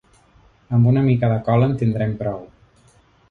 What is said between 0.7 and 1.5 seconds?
Amb una mica de